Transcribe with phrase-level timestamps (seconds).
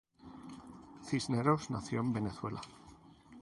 [1.05, 2.59] Cisneros nació en Venezuela.